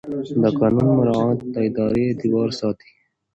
[0.41, 2.89] د قانون مراعات د ادارې اعتبار ساتي.